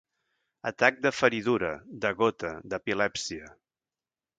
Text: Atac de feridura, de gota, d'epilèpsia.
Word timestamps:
Atac 0.69 0.97
de 1.03 1.11
feridura, 1.19 1.71
de 2.07 2.13
gota, 2.25 2.57
d'epilèpsia. 2.73 3.57